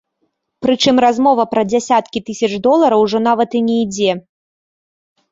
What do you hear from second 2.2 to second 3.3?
тысяч долараў ужо